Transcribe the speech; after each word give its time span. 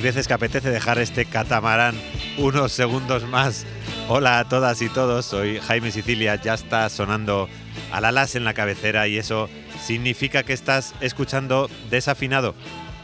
Hay 0.00 0.04
veces 0.04 0.26
que 0.26 0.32
apetece 0.32 0.70
dejar 0.70 0.98
este 0.98 1.26
catamarán 1.26 1.94
unos 2.38 2.72
segundos 2.72 3.28
más. 3.28 3.66
Hola 4.08 4.38
a 4.38 4.48
todas 4.48 4.80
y 4.80 4.88
todos, 4.88 5.26
soy 5.26 5.58
Jaime 5.58 5.90
Sicilia, 5.90 6.36
ya 6.36 6.54
está 6.54 6.88
sonando 6.88 7.50
al 7.92 8.06
alas 8.06 8.34
en 8.34 8.44
la 8.44 8.54
cabecera 8.54 9.08
y 9.08 9.18
eso 9.18 9.50
significa 9.84 10.42
que 10.42 10.54
estás 10.54 10.94
escuchando 11.02 11.68
Desafinado, 11.90 12.54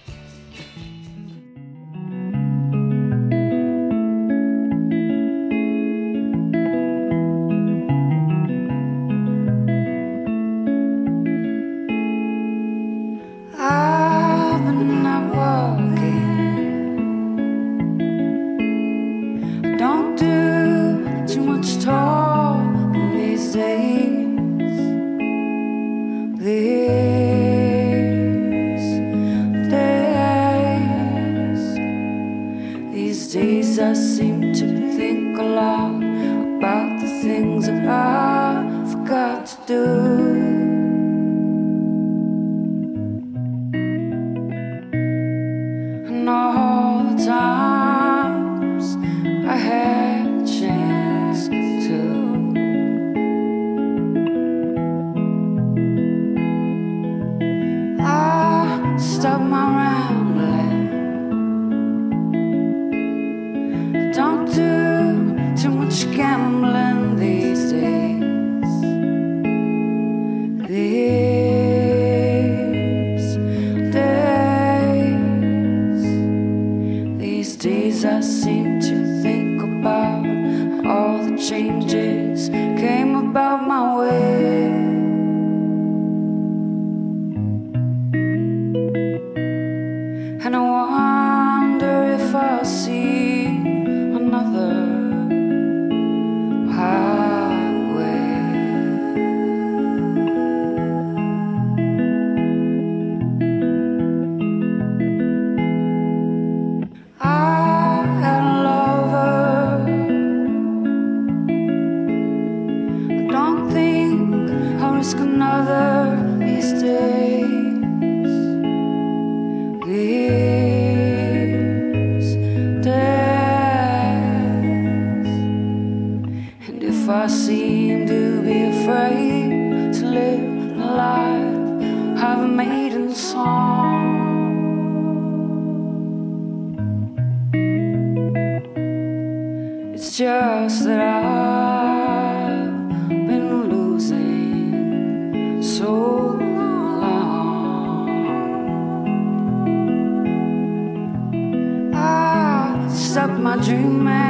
Dream. 153.66 154.25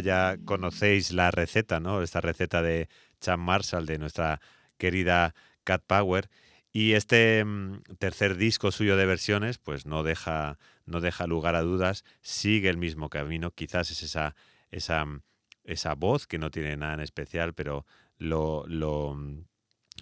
Ya 0.00 0.36
conocéis 0.44 1.12
la 1.12 1.30
receta, 1.30 1.80
¿no? 1.80 2.02
Esta 2.02 2.20
receta 2.20 2.62
de 2.62 2.88
Chan 3.20 3.40
Marshall, 3.40 3.86
de 3.86 3.98
nuestra 3.98 4.40
querida 4.78 5.34
Cat 5.64 5.82
Power. 5.86 6.28
Y 6.72 6.94
este 6.94 7.44
mm, 7.44 7.82
tercer 7.98 8.36
disco 8.36 8.72
suyo 8.72 8.96
de 8.96 9.06
versiones, 9.06 9.58
pues 9.58 9.86
no 9.86 10.02
deja, 10.02 10.58
no 10.86 11.00
deja 11.00 11.26
lugar 11.26 11.54
a 11.54 11.62
dudas, 11.62 12.04
sigue 12.20 12.68
el 12.68 12.76
mismo 12.76 13.08
camino. 13.10 13.52
Quizás 13.52 13.90
es 13.90 14.02
esa, 14.02 14.34
esa, 14.70 15.04
mm, 15.04 15.22
esa 15.64 15.94
voz 15.94 16.26
que 16.26 16.38
no 16.38 16.50
tiene 16.50 16.76
nada 16.76 16.94
en 16.94 17.00
especial, 17.00 17.54
pero 17.54 17.86
lo, 18.18 18.64
lo, 18.66 19.14
mm, 19.14 19.44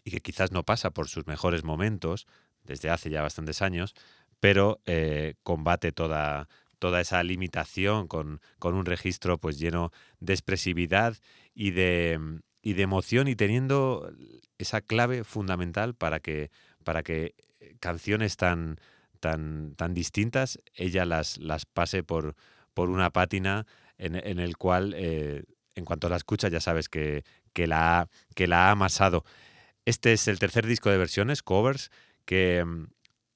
y 0.04 0.10
que 0.10 0.20
quizás 0.20 0.52
no 0.52 0.64
pasa 0.64 0.90
por 0.90 1.08
sus 1.08 1.26
mejores 1.26 1.64
momentos 1.64 2.26
desde 2.64 2.90
hace 2.90 3.10
ya 3.10 3.22
bastantes 3.22 3.62
años, 3.62 3.94
pero 4.40 4.80
eh, 4.86 5.34
combate 5.42 5.92
toda, 5.92 6.48
toda 6.82 7.00
esa 7.00 7.22
limitación 7.22 8.08
con, 8.08 8.40
con, 8.58 8.74
un 8.74 8.84
registro 8.86 9.38
pues 9.38 9.56
lleno 9.56 9.92
de 10.18 10.32
expresividad 10.32 11.16
y 11.54 11.70
de, 11.70 12.18
y 12.60 12.72
de 12.72 12.82
emoción 12.82 13.28
y 13.28 13.36
teniendo 13.36 14.12
esa 14.58 14.80
clave 14.80 15.22
fundamental 15.22 15.94
para 15.94 16.18
que, 16.18 16.50
para 16.82 17.04
que 17.04 17.36
eh, 17.60 17.76
canciones 17.78 18.36
tan, 18.36 18.80
tan, 19.20 19.76
tan 19.76 19.94
distintas 19.94 20.58
ella 20.74 21.04
las, 21.04 21.38
las 21.38 21.66
pase 21.66 22.02
por, 22.02 22.34
por 22.74 22.90
una 22.90 23.10
pátina 23.10 23.64
en, 23.96 24.16
en 24.16 24.40
el 24.40 24.56
cual 24.56 24.92
eh, 24.96 25.44
en 25.76 25.84
cuanto 25.84 26.08
la 26.08 26.16
escucha 26.16 26.48
ya 26.48 26.58
sabes 26.58 26.88
que, 26.88 27.22
que, 27.52 27.68
la, 27.68 28.08
que 28.34 28.48
la 28.48 28.66
ha 28.66 28.70
amasado. 28.72 29.24
Este 29.84 30.12
es 30.14 30.26
el 30.26 30.40
tercer 30.40 30.66
disco 30.66 30.90
de 30.90 30.98
versiones, 30.98 31.44
covers, 31.44 31.92
que 32.24 32.64
mm, 32.64 32.86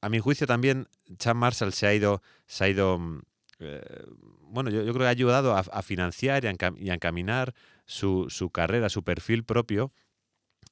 a 0.01 0.09
mi 0.09 0.19
juicio 0.19 0.49
también 0.49 0.89
Chan 1.19 1.37
Marshall 1.37 1.73
se 1.73 1.87
ha 1.87 1.95
ido, 1.95 2.23
se 2.49 2.65
ha 2.65 2.69
ido 2.69 2.99
mm, 2.99 3.23
eh, 3.59 4.05
bueno, 4.43 4.71
yo, 4.71 4.83
creo 4.83 4.95
que 4.95 5.07
ha 5.07 5.09
ayudado 5.09 5.57
a, 5.57 5.83
financiar 5.83 6.45
y 6.45 6.89
a, 6.91 6.95
encaminar 6.95 7.55
su, 7.87 8.27
su, 8.29 8.51
carrera, 8.51 8.89
su 8.89 9.03
perfil 9.03 9.45
propio 9.45 9.93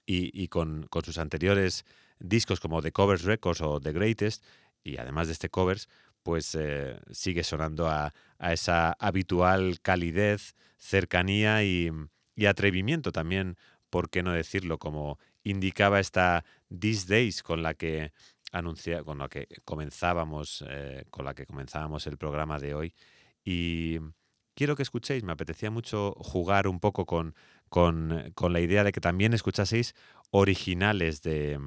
y, 0.07 0.31
y 0.39 0.49
con, 0.49 0.87
con, 0.91 1.05
sus 1.05 1.19
anteriores 1.19 1.85
discos 2.19 2.61
como 2.61 2.83
The 2.83 2.93
Covers 2.93 3.25
Records 3.25 3.61
o 3.61 3.81
The 3.81 3.93
Greatest 3.93 4.45
y 4.83 4.99
además 4.99 5.29
de 5.29 5.33
este 5.33 5.49
covers, 5.49 5.89
pues 6.23 6.55
eh, 6.55 6.99
sigue 7.11 7.43
sonando 7.43 7.89
a, 7.89 8.13
a, 8.39 8.53
esa 8.53 8.93
habitual 8.99 9.81
calidez, 9.81 10.55
cercanía 10.77 11.65
y, 11.65 11.91
y 12.37 12.47
atrevimiento 12.47 13.13
también, 13.13 13.57
por 13.91 14.11
qué 14.11 14.23
no 14.23 14.33
decirlo, 14.33 14.79
como 14.79 15.19
indicaba 15.43 16.01
esta 16.01 16.45
These 16.79 17.07
Days 17.09 17.43
con 17.43 17.63
la 17.63 17.75
que 17.75 18.13
anuncia, 18.55 19.03
con 19.05 19.19
la 19.19 19.29
que 19.29 19.49
comenzábamos, 19.65 20.65
eh, 20.69 21.05
con 21.11 21.25
la 21.25 21.35
que 21.35 21.45
comenzábamos 21.47 22.07
el 22.07 22.17
programa 22.17 22.59
de 22.59 22.75
hoy. 22.75 22.95
Y 23.45 23.99
quiero 24.55 24.77
que 24.77 24.83
escuchéis, 24.83 25.25
me 25.25 25.33
apetecía 25.33 25.71
mucho 25.71 26.15
jugar 26.19 26.69
un 26.69 26.81
poco 26.81 27.05
con, 27.05 27.35
con, 27.69 28.33
con 28.35 28.53
la 28.53 28.61
idea 28.61 28.85
de 28.85 28.93
que 28.93 29.01
también 29.01 29.35
escuchaseis 29.35 29.95
originales 30.31 31.23
de 31.23 31.59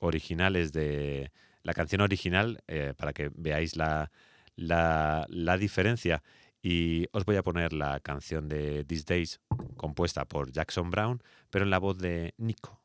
originales 0.00 0.72
de 0.72 1.32
la 1.62 1.74
canción 1.74 2.00
original 2.00 2.62
eh, 2.68 2.94
para 2.96 3.12
que 3.12 3.30
veáis 3.34 3.76
la, 3.76 4.10
la, 4.54 5.26
la 5.28 5.58
diferencia. 5.58 6.22
Y 6.62 7.06
os 7.12 7.24
voy 7.24 7.36
a 7.36 7.42
poner 7.42 7.72
la 7.72 8.00
canción 8.00 8.48
de 8.48 8.84
These 8.84 9.04
Days, 9.06 9.40
compuesta 9.76 10.24
por 10.24 10.50
Jackson 10.52 10.90
Brown, 10.90 11.22
pero 11.50 11.64
en 11.64 11.70
la 11.70 11.78
voz 11.78 11.98
de 11.98 12.34
Nico. 12.36 12.80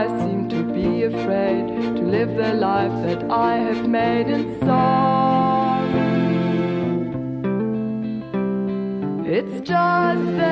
I 0.00 0.06
seem 0.20 0.48
to 0.48 0.62
be 0.62 1.02
afraid 1.02 1.66
to 1.96 2.02
live 2.16 2.34
the 2.34 2.54
life 2.54 2.96
that 3.04 3.30
I 3.30 3.58
have 3.58 3.86
made 3.86 4.28
in 4.28 4.58
song. 4.60 5.90
It's 9.26 9.60
just 9.60 10.24
that. 10.38 10.49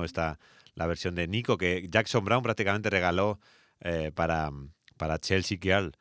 ¿No? 0.00 0.04
Está 0.04 0.38
la 0.74 0.86
versión 0.86 1.14
de 1.14 1.28
Nico 1.28 1.58
que 1.58 1.86
Jackson 1.90 2.24
Brown 2.24 2.42
prácticamente 2.42 2.90
regaló 2.90 3.38
eh, 3.80 4.12
para, 4.14 4.50
para 4.96 5.18
Chelsea 5.18 5.58
Girl. 5.60 5.92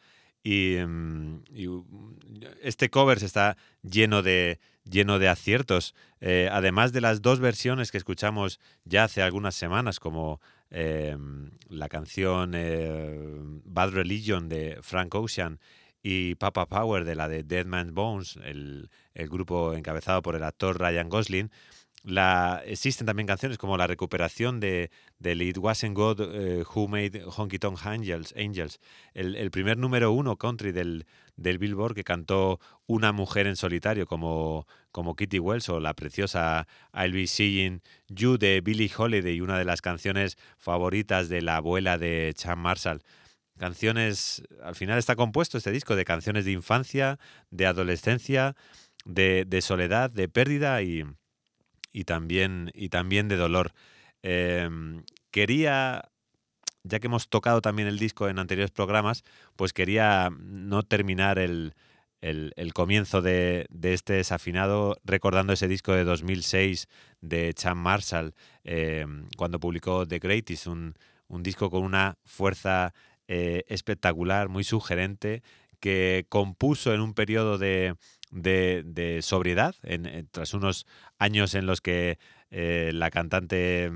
Y, 0.41 0.77
mm, 0.77 1.43
mm, 1.49 2.15
este 2.61 2.89
cover 2.89 3.21
está 3.21 3.57
lleno 3.81 4.21
de, 4.21 4.59
lleno 4.85 5.19
de 5.19 5.27
aciertos. 5.27 5.95
Eh, 6.21 6.49
además 6.51 6.93
de 6.93 7.01
las 7.01 7.21
dos 7.21 7.39
versiones 7.39 7.91
que 7.91 7.97
escuchamos 7.97 8.59
ya 8.85 9.03
hace 9.03 9.21
algunas 9.21 9.55
semanas, 9.55 9.99
como 9.99 10.39
eh, 10.71 11.17
la 11.67 11.89
canción 11.89 12.51
Bad 13.65 13.89
Religion 13.91 14.47
de 14.47 14.79
Frank 14.81 15.13
Ocean 15.15 15.59
y 16.01 16.35
Papa 16.35 16.67
Power 16.67 17.03
de 17.03 17.15
la 17.15 17.27
de 17.27 17.43
Dead 17.43 17.65
Man's 17.65 17.91
Bones, 17.91 18.39
el, 18.43 18.89
el 19.13 19.27
grupo 19.27 19.73
encabezado 19.73 20.21
por 20.21 20.35
el 20.35 20.43
actor 20.43 20.79
Ryan 20.79 21.09
Gosling, 21.09 21.51
la, 22.03 22.61
existen 22.65 23.05
también 23.05 23.27
canciones 23.27 23.57
como 23.57 23.77
la 23.77 23.87
recuperación 23.87 24.59
de, 24.59 24.89
del 25.19 25.41
It 25.41 25.57
Wasn't 25.57 25.95
God 25.95 26.21
eh, 26.21 26.63
Who 26.73 26.87
Made 26.87 27.23
Honky 27.25 27.59
Tonk 27.59 27.85
Angels, 27.85 28.33
Angels 28.37 28.79
el, 29.13 29.35
el 29.35 29.51
primer 29.51 29.77
número 29.77 30.11
uno 30.11 30.37
country 30.37 30.71
del, 30.71 31.05
del 31.35 31.57
Billboard 31.57 31.95
que 31.95 32.03
cantó 32.03 32.59
una 32.87 33.11
mujer 33.11 33.47
en 33.47 33.55
solitario 33.55 34.05
como, 34.05 34.65
como 34.91 35.15
Kitty 35.15 35.39
Wells 35.39 35.67
o 35.69 35.79
la 35.79 35.93
preciosa 35.93 36.67
I'll 36.93 37.11
Be 37.11 37.27
Seeing 37.27 37.81
You 38.07 38.37
de 38.37 38.61
Billie 38.61 38.91
Holiday, 38.95 39.41
una 39.41 39.57
de 39.57 39.65
las 39.65 39.81
canciones 39.81 40.37
favoritas 40.57 41.27
de 41.27 41.41
la 41.41 41.57
abuela 41.57 41.97
de 41.97 42.33
Chan 42.35 42.59
Marshall. 42.59 43.01
Canciones, 43.57 44.43
al 44.63 44.75
final 44.75 44.97
está 44.97 45.17
compuesto 45.17 45.57
este 45.57 45.71
disco 45.71 45.97
de 45.97 46.05
canciones 46.05 46.45
de 46.45 46.51
infancia, 46.51 47.19
de 47.51 47.65
adolescencia, 47.65 48.55
de, 49.03 49.43
de 49.45 49.61
soledad, 49.61 50.09
de 50.09 50.29
pérdida 50.29 50.81
y, 50.81 51.03
y 51.91 52.03
también, 52.05 52.71
y 52.73 52.89
también 52.89 53.27
de 53.27 53.37
dolor. 53.37 53.73
Eh, 54.23 54.69
quería, 55.31 56.09
ya 56.83 56.99
que 56.99 57.07
hemos 57.07 57.29
tocado 57.29 57.61
también 57.61 57.87
el 57.87 57.99
disco 57.99 58.29
en 58.29 58.39
anteriores 58.39 58.71
programas, 58.71 59.23
pues 59.55 59.73
quería 59.73 60.29
no 60.31 60.83
terminar 60.83 61.39
el, 61.39 61.73
el, 62.21 62.73
comienzo 62.73 63.21
de, 63.21 63.65
de, 63.69 63.93
este 63.93 64.13
desafinado 64.13 64.97
recordando 65.03 65.53
ese 65.53 65.67
disco 65.67 65.93
de 65.93 66.03
2006 66.03 66.87
de 67.21 67.53
Chan 67.53 67.77
Marshall, 67.77 68.33
eh, 68.63 69.05
cuando 69.37 69.59
publicó 69.59 70.07
The 70.07 70.19
Greatest, 70.19 70.67
un, 70.67 70.95
un, 71.27 71.43
disco 71.43 71.69
con 71.69 71.83
una 71.83 72.17
fuerza 72.25 72.93
eh, 73.27 73.63
espectacular, 73.67 74.49
muy 74.49 74.63
sugerente, 74.63 75.43
que 75.79 76.25
compuso 76.29 76.93
en 76.93 76.99
un 76.99 77.13
periodo 77.13 77.57
de, 77.57 77.95
de, 78.31 79.19
sobriedad, 79.21 79.75
en, 79.83 80.05
en, 80.05 80.27
tras 80.27 80.53
unos 80.53 80.85
años 81.17 81.55
en 81.55 81.65
los 81.65 81.81
que 81.81 82.17
eh, 82.51 82.91
la 82.93 83.11
cantante 83.11 83.91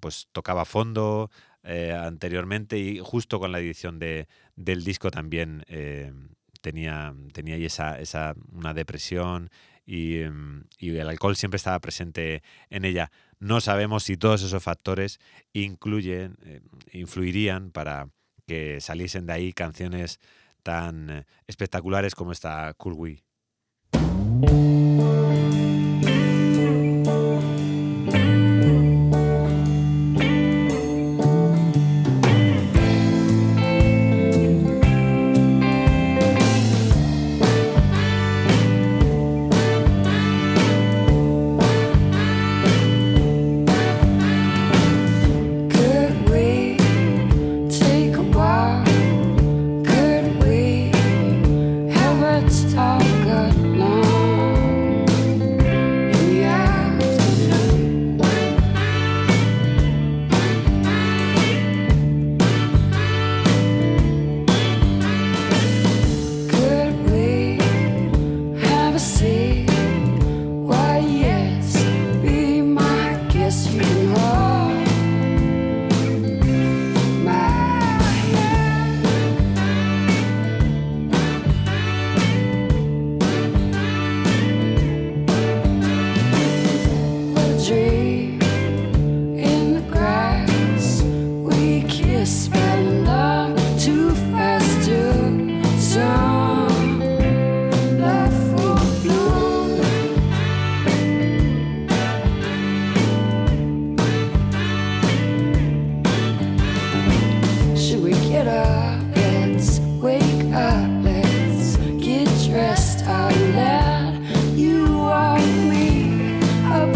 pues 0.00 0.28
tocaba 0.32 0.64
fondo 0.64 1.30
eh, 1.62 1.92
anteriormente 1.92 2.78
y 2.78 2.98
justo 2.98 3.38
con 3.38 3.52
la 3.52 3.60
edición 3.60 3.98
de, 3.98 4.28
del 4.56 4.82
disco 4.84 5.10
también 5.10 5.64
eh, 5.68 6.12
tenía, 6.60 7.14
tenía 7.32 7.54
ahí 7.54 7.64
esa, 7.64 7.98
esa, 8.00 8.34
una 8.52 8.74
depresión 8.74 9.50
y, 9.86 10.20
y, 10.78 10.96
el 10.96 11.08
alcohol 11.08 11.36
siempre 11.36 11.56
estaba 11.56 11.80
presente 11.80 12.42
en 12.70 12.84
ella. 12.84 13.10
No 13.40 13.60
sabemos 13.60 14.04
si 14.04 14.16
todos 14.16 14.42
esos 14.42 14.62
factores 14.62 15.18
incluyen, 15.52 16.36
influirían 16.92 17.72
para 17.72 18.08
que 18.46 18.80
saliesen 18.80 19.26
de 19.26 19.32
ahí 19.32 19.52
canciones 19.52 20.20
tan 20.62 21.26
espectaculares 21.48 22.14
como 22.14 22.30
esta 22.30 22.72
Cool. 22.74 23.22
Thank 25.02 25.26
you. 25.26 25.31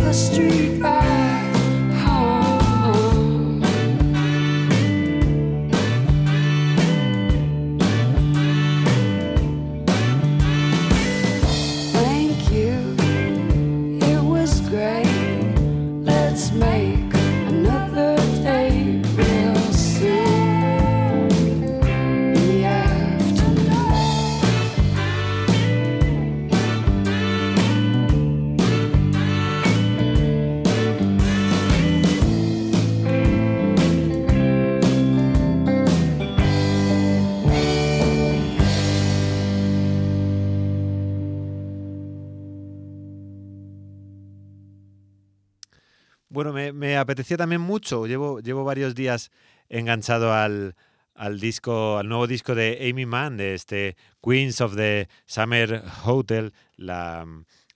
Bueno, 0.07 1.06
apetecía 47.07 47.37
también 47.37 47.61
mucho. 47.61 48.07
Llevo, 48.07 48.41
llevo 48.41 48.65
varios 48.65 48.95
días 48.95 49.31
enganchado 49.69 50.33
al, 50.33 50.77
al 51.15 51.41
disco, 51.41 51.99
al 51.99 52.09
nuevo 52.09 52.27
disco 52.27 52.55
de 52.55 52.89
Amy 52.91 53.07
Mann, 53.07 53.37
de 53.37 53.55
este 53.55 53.97
Queens 54.23 54.61
of 54.61 54.77
the 54.77 55.09
Summer 55.25 55.83
Hotel. 56.05 56.53
La, 56.77 57.25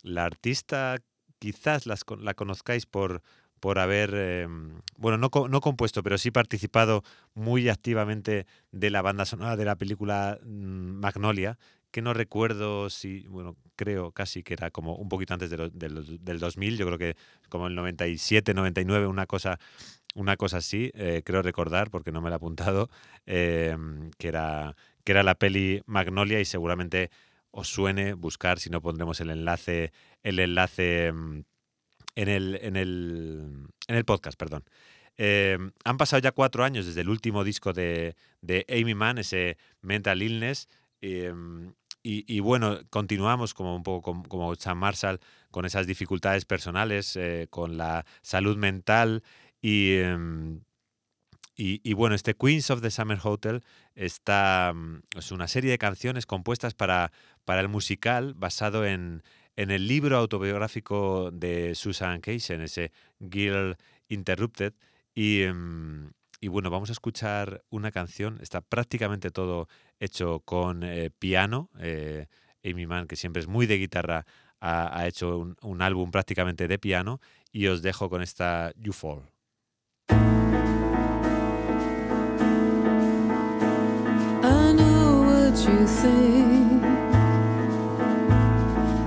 la 0.02 0.24
artista, 0.24 0.96
quizás 1.38 1.86
las, 1.86 2.04
la 2.18 2.34
conozcáis 2.34 2.86
por, 2.86 3.22
por 3.60 3.78
haber, 3.78 4.12
eh, 4.14 4.48
bueno, 4.96 5.18
no, 5.18 5.30
no, 5.48 5.60
compuesto, 5.60 6.02
pero 6.02 6.18
sí 6.18 6.30
participado 6.30 7.02
muy 7.34 7.68
activamente 7.68 8.46
de 8.72 8.90
la 8.90 9.02
banda 9.02 9.24
sonora 9.24 9.56
de 9.56 9.64
la 9.64 9.76
película 9.76 10.38
mm, 10.42 11.00
Magnolia, 11.00 11.58
que 11.90 12.02
no 12.02 12.14
recuerdo 12.14 12.90
si, 12.90 13.26
bueno, 13.28 13.56
creo 13.80 14.12
casi 14.12 14.42
que 14.42 14.52
era 14.52 14.70
como 14.70 14.94
un 14.96 15.08
poquito 15.08 15.32
antes 15.32 15.48
del 15.48 16.38
2000, 16.38 16.76
yo 16.76 16.84
creo 16.84 16.98
que 16.98 17.16
como 17.48 17.66
el 17.66 17.74
97, 17.74 18.52
99, 18.52 19.06
una 19.06 19.24
cosa 19.24 19.58
una 20.14 20.36
cosa 20.36 20.58
así, 20.58 20.90
eh, 20.94 21.22
creo 21.24 21.40
recordar, 21.40 21.88
porque 21.88 22.12
no 22.12 22.20
me 22.20 22.28
la 22.28 22.34
he 22.34 22.38
apuntado, 22.38 22.90
eh, 23.26 23.76
que, 24.18 24.28
era, 24.28 24.76
que 25.04 25.12
era 25.12 25.22
la 25.22 25.36
peli 25.36 25.82
Magnolia 25.86 26.40
y 26.40 26.44
seguramente 26.44 27.10
os 27.52 27.68
suene 27.68 28.12
buscar, 28.12 28.58
si 28.58 28.68
no 28.70 28.82
pondremos 28.82 29.20
el 29.20 29.30
enlace, 29.30 29.92
el 30.22 30.40
enlace 30.40 31.12
mm, 31.12 31.40
en 32.16 32.28
el, 32.28 32.58
en 32.60 32.76
el, 32.76 33.68
en 33.86 33.96
el 33.96 34.04
podcast, 34.04 34.38
perdón. 34.38 34.64
Eh, 35.16 35.56
han 35.84 35.96
pasado 35.96 36.20
ya 36.20 36.32
cuatro 36.32 36.64
años 36.64 36.86
desde 36.86 37.00
el 37.02 37.08
último 37.08 37.44
disco 37.44 37.72
de, 37.72 38.14
de 38.42 38.66
Amy 38.68 38.94
Mann, 38.94 39.18
ese 39.18 39.58
Mental 39.80 40.22
Illness, 40.22 40.68
y, 42.02 42.40
bueno, 42.40 42.78
continuamos 42.90 43.54
como 43.54 43.76
un 43.76 43.82
poco 43.82 44.02
como, 44.02 44.22
como 44.24 44.54
Sam 44.54 44.78
Marshall 44.78 45.20
con 45.50 45.64
esas 45.64 45.86
dificultades 45.86 46.44
personales, 46.44 47.18
con 47.50 47.76
la 47.76 48.06
salud 48.22 48.56
mental 48.56 49.22
y, 49.60 49.98
y, 51.62 51.92
bueno, 51.92 52.14
este 52.14 52.34
Queens 52.34 52.70
of 52.70 52.80
the 52.80 52.90
Summer 52.90 53.18
Hotel 53.22 53.62
está, 53.94 54.72
mm, 54.74 55.02
es 55.18 55.30
una 55.30 55.46
serie 55.46 55.70
de 55.70 55.76
canciones 55.78 56.24
compuestas 56.24 56.72
para, 56.72 57.12
para 57.44 57.60
el 57.60 57.68
musical 57.68 58.32
basado 58.34 58.86
en, 58.86 59.22
en 59.56 59.70
el 59.70 59.86
libro 59.86 60.16
autobiográfico 60.16 61.30
de 61.30 61.74
Susan 61.74 62.22
en 62.24 62.60
ese 62.62 62.92
Girl 63.30 63.76
Interrupted. 64.08 64.72
Y, 65.14 65.42
em, 65.42 66.12
y, 66.40 66.48
bueno, 66.48 66.70
vamos 66.70 66.88
a 66.90 66.92
escuchar 66.92 67.62
una 67.70 67.90
canción, 67.90 68.38
está 68.40 68.60
prácticamente 68.60 69.30
todo 69.30 69.68
hecho 69.98 70.40
con 70.40 70.82
eh, 70.82 71.10
piano. 71.10 71.70
Eh, 71.78 72.26
Amy 72.64 72.86
Mann, 72.86 73.06
que 73.06 73.16
siempre 73.16 73.40
es 73.40 73.48
muy 73.48 73.66
de 73.66 73.78
guitarra, 73.78 74.26
ha, 74.60 75.06
hecho 75.06 75.38
un, 75.38 75.56
un 75.62 75.82
álbum 75.82 76.10
prácticamente 76.10 76.68
de 76.68 76.78
piano. 76.78 77.20
Y 77.52 77.66
os 77.66 77.82
dejo 77.82 78.08
con 78.08 78.22
esta 78.22 78.72
You 78.76 78.92
Fall. 78.92 79.22
you 85.64 85.86
think 85.86 86.82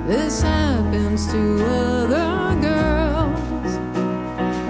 this 0.07 0.41
happens 0.41 1.31
to 1.31 1.65
other 1.65 2.61
girls? 2.61 3.73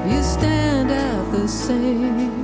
You 0.10 0.21
stand 0.23 0.91
out 0.91 1.32
the 1.32 1.47
same. 1.47 2.42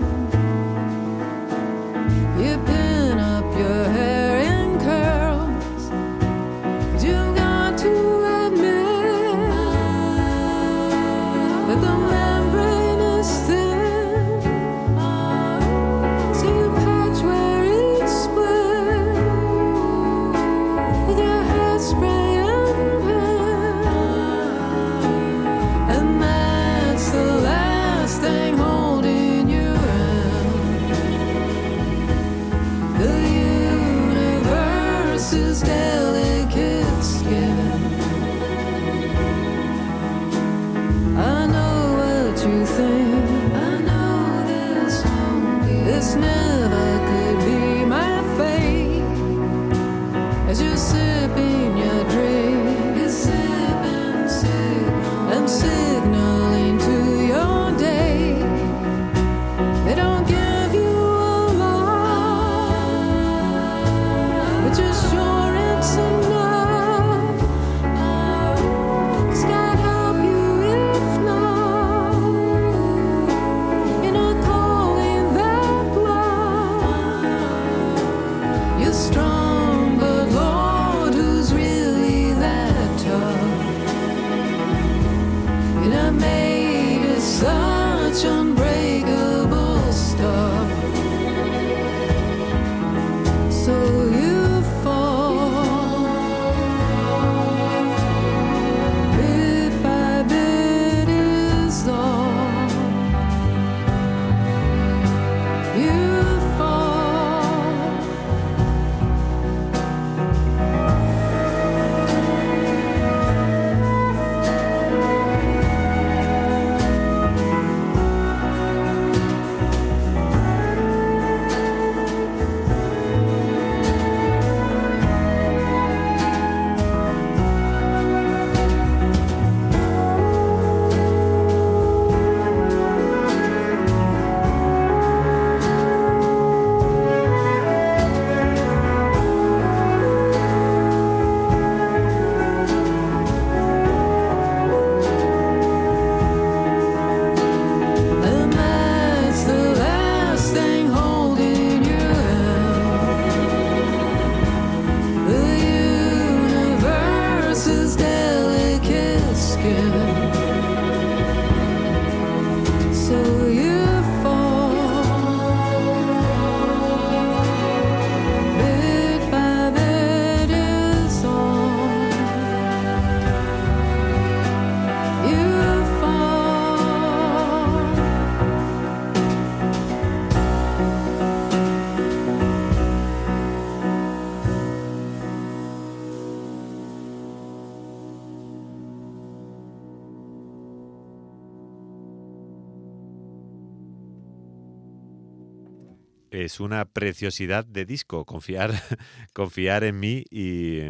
Es 196.60 196.62
una 196.62 196.84
preciosidad 196.86 197.64
de 197.66 197.86
disco. 197.86 198.26
Confiar, 198.26 198.74
confiar 199.34 199.84
en 199.86 200.00
mí 200.00 200.26
y, 200.30 200.82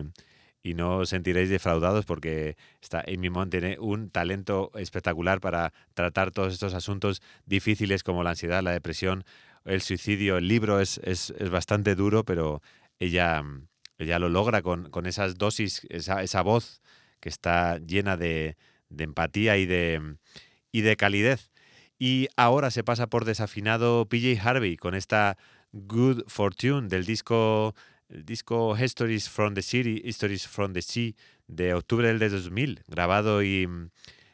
no 0.73 0.97
os 0.97 1.09
sentiréis 1.09 1.49
defraudados 1.49 2.05
porque 2.05 2.55
está, 2.79 3.03
Amy 3.07 3.31
Mon 3.31 3.49
tiene 3.49 3.77
un 3.79 4.11
talento 4.11 4.71
espectacular 4.75 5.41
para 5.41 5.73
tratar 5.95 6.31
todos 6.31 6.53
estos 6.53 6.75
asuntos 6.75 7.23
difíciles 7.47 8.03
como 8.03 8.21
la 8.23 8.31
ansiedad, 8.31 8.61
la 8.61 8.71
depresión, 8.71 9.23
el 9.65 9.81
suicidio. 9.81 10.37
El 10.37 10.47
libro 10.47 10.79
es, 10.79 10.99
es, 11.03 11.33
bastante 11.49 11.95
duro, 11.95 12.23
pero 12.23 12.61
ella, 12.99 13.43
ella 13.97 14.19
lo 14.19 14.29
logra 14.29 14.61
con, 14.61 14.91
con 14.91 15.07
esas 15.07 15.39
dosis, 15.39 15.87
esa, 15.89 16.21
esa, 16.21 16.43
voz 16.43 16.81
que 17.19 17.29
está 17.29 17.79
llena 17.79 18.15
de, 18.15 18.55
de 18.89 19.03
empatía 19.05 19.57
y 19.57 19.65
de, 19.65 20.17
y 20.71 20.81
de 20.81 20.95
calidez. 20.95 21.49
Y 21.99 22.29
ahora 22.37 22.71
se 22.71 22.83
pasa 22.83 23.07
por 23.07 23.25
desafinado 23.25 24.07
PJ 24.07 24.39
Harvey 24.41 24.77
con 24.77 24.95
esta 24.95 25.37
Good 25.71 26.23
Fortune 26.27 26.87
del 26.87 27.05
disco, 27.05 27.75
el 28.09 28.25
disco 28.25 28.75
Histories 28.77 29.29
from 29.29 29.53
the 29.53 29.61
City, 29.61 30.01
Histories 30.03 30.47
from 30.47 30.73
the 30.73 30.81
Sea 30.81 31.15
de 31.47 31.73
octubre 31.73 32.07
del 32.07 32.19
2000, 32.19 32.83
grabado 32.87 33.43
y, 33.43 33.67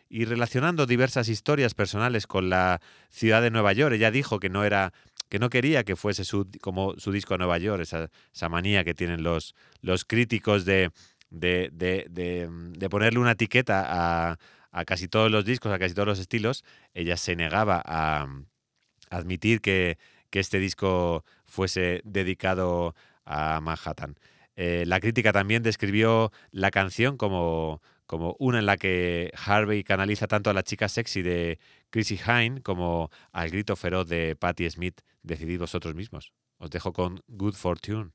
y 0.10 0.26
relacionando 0.26 0.86
diversas 0.86 1.30
historias 1.30 1.74
personales 1.74 2.28
con 2.28 2.50
la 2.50 2.82
ciudad 3.10 3.42
de 3.42 3.52
Nueva 3.52 3.74
York. 3.74 3.96
Ella 3.96 4.12
dijo 4.12 4.40
que 4.40 4.50
no 4.50 4.64
era 4.64 4.94
que 5.30 5.40
no 5.40 5.50
quería 5.50 5.84
que 5.84 5.96
fuese 5.96 6.24
su, 6.24 6.48
como 6.62 6.94
su 6.98 7.12
disco 7.12 7.38
Nueva 7.38 7.58
York, 7.58 7.82
esa, 7.82 8.10
esa 8.34 8.48
manía 8.48 8.84
que 8.84 8.94
tienen 8.94 9.24
los, 9.24 9.56
los 9.82 10.06
críticos 10.06 10.66
de, 10.66 10.92
de, 11.30 11.70
de, 11.74 12.06
de, 12.10 12.90
ponerle 12.90 13.20
una 13.20 13.32
etiqueta 13.32 13.86
a, 13.88 14.38
a, 14.72 14.86
casi 14.86 15.08
todos 15.08 15.32
los 15.32 15.44
discos, 15.44 15.74
a 15.74 15.80
casi 15.80 15.96
todos 15.96 16.08
los 16.08 16.20
estilos, 16.20 16.64
ella 16.94 17.18
se 17.18 17.36
negaba 17.36 17.82
a, 17.84 18.28
admitir 19.10 19.62
que, 19.62 19.98
que, 20.36 20.40
este 20.42 20.60
disco 20.60 21.24
fuese 21.46 22.02
dedicado 22.04 22.94
a 23.26 23.62
Manhattan. 23.62 24.16
Eh, 24.58 24.84
la 24.86 25.00
crítica 25.00 25.32
también 25.32 25.64
describió 25.64 26.32
la 26.52 26.72
canción 26.72 27.18
como, 27.18 27.82
como 28.06 28.36
una 28.40 28.60
en 28.60 28.66
la 28.66 28.78
que 28.78 29.32
Harvey 29.46 29.84
canaliza 29.84 30.28
tanto 30.28 30.50
a 30.50 30.54
la 30.54 30.64
chica 30.64 30.90
sexy 30.90 31.22
de 31.22 31.60
Chrissy 31.90 32.20
Hine 32.28 32.62
como 32.62 33.10
al 33.32 33.50
grito 33.50 33.76
feroz 33.76 34.08
de 34.08 34.36
Patti 34.36 34.70
Smith. 34.70 35.02
Decidid 35.24 35.60
vosotros 35.60 35.96
mismos. 35.96 36.34
Os 36.58 36.70
dejo 36.70 36.92
con 36.94 37.22
Good 37.28 37.56
Fortune. 37.56 38.12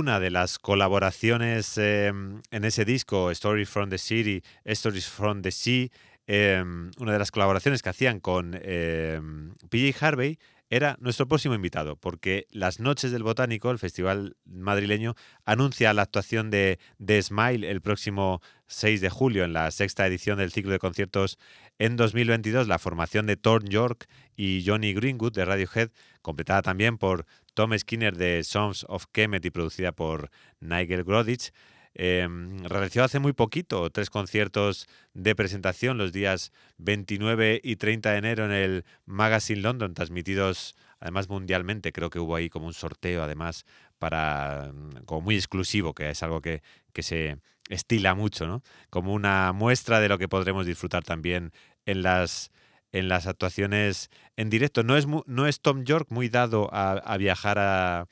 Una 0.00 0.18
de 0.18 0.30
las 0.30 0.58
colaboraciones 0.58 1.76
eh, 1.76 2.06
en 2.08 2.64
ese 2.64 2.86
disco, 2.86 3.30
Stories 3.32 3.68
from 3.68 3.90
the 3.90 3.98
City, 3.98 4.42
Stories 4.64 5.06
from 5.06 5.42
the 5.42 5.50
Sea, 5.50 5.88
eh, 6.26 6.64
una 6.96 7.12
de 7.12 7.18
las 7.18 7.30
colaboraciones 7.30 7.82
que 7.82 7.90
hacían 7.90 8.18
con 8.18 8.58
eh, 8.62 9.20
PJ 9.68 9.94
Harvey 10.00 10.38
era 10.70 10.96
nuestro 11.00 11.28
próximo 11.28 11.54
invitado, 11.54 11.96
porque 11.96 12.46
las 12.50 12.80
Noches 12.80 13.12
del 13.12 13.24
Botánico, 13.24 13.70
el 13.70 13.78
festival 13.78 14.38
madrileño, 14.46 15.16
anuncia 15.44 15.92
la 15.92 16.00
actuación 16.00 16.50
de, 16.50 16.78
de 16.96 17.20
Smile 17.20 17.70
el 17.70 17.82
próximo 17.82 18.40
6 18.68 19.02
de 19.02 19.10
julio 19.10 19.44
en 19.44 19.52
la 19.52 19.70
sexta 19.70 20.06
edición 20.06 20.38
del 20.38 20.50
ciclo 20.50 20.72
de 20.72 20.78
conciertos 20.78 21.38
en 21.78 21.96
2022, 21.96 22.68
la 22.68 22.78
formación 22.78 23.26
de 23.26 23.36
Thorn 23.36 23.66
York 23.66 24.08
y 24.34 24.64
Johnny 24.64 24.94
Greenwood 24.94 25.32
de 25.32 25.44
Radiohead, 25.44 25.90
completada 26.22 26.62
también 26.62 26.98
por 26.98 27.26
Tom 27.54 27.76
Skinner 27.76 28.16
de 28.16 28.44
Songs 28.44 28.84
of 28.88 29.06
Kemet 29.12 29.44
y 29.44 29.50
producida 29.50 29.92
por 29.92 30.30
Nigel 30.60 31.04
Grodich. 31.04 31.52
Eh, 31.94 32.28
realizó 32.62 33.02
hace 33.02 33.18
muy 33.18 33.32
poquito 33.32 33.90
tres 33.90 34.10
conciertos 34.10 34.86
de 35.12 35.34
presentación 35.34 35.98
los 35.98 36.12
días 36.12 36.52
29 36.78 37.60
y 37.64 37.76
30 37.76 38.12
de 38.12 38.18
enero 38.18 38.44
en 38.44 38.52
el 38.52 38.84
Magazine 39.06 39.60
London, 39.60 39.94
transmitidos 39.94 40.76
además 41.00 41.28
mundialmente, 41.28 41.92
creo 41.92 42.10
que 42.10 42.20
hubo 42.20 42.36
ahí 42.36 42.48
como 42.48 42.66
un 42.66 42.74
sorteo, 42.74 43.22
además, 43.22 43.64
para 43.98 44.70
mm, 44.72 45.04
como 45.06 45.22
muy 45.22 45.34
exclusivo, 45.34 45.94
que 45.94 46.10
es 46.10 46.22
algo 46.22 46.40
que, 46.40 46.62
que 46.92 47.02
se 47.02 47.38
estila 47.68 48.14
mucho, 48.14 48.46
¿no? 48.46 48.62
Como 48.90 49.12
una 49.14 49.52
muestra 49.52 50.00
de 50.00 50.08
lo 50.08 50.18
que 50.18 50.28
podremos 50.28 50.66
disfrutar 50.66 51.02
también 51.04 51.52
en 51.86 52.02
las 52.02 52.52
en 52.92 53.08
las 53.08 53.26
actuaciones 53.26 54.10
en 54.36 54.50
directo. 54.50 54.82
No 54.82 54.96
es, 54.96 55.06
no 55.06 55.46
es 55.46 55.60
Tom 55.60 55.84
York 55.84 56.08
muy 56.10 56.28
dado 56.28 56.68
a, 56.72 57.16
viajar 57.16 57.58
a, 57.58 58.06